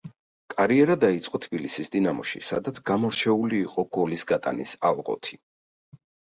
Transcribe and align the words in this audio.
კარიერა 0.53 0.95
დაიწყო 1.03 1.39
თბილისის 1.43 1.91
„დინამოში“, 1.97 2.41
სადაც 2.49 2.83
გამორჩეული 2.89 3.63
იყო 3.69 3.87
გოლის 4.01 4.27
გატანის 4.35 4.77
ალღოთი. 4.93 5.41